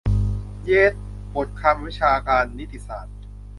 [0.65, 0.93] "เย็ด"
[1.35, 3.15] บทความวิชาการนิติศาสตร์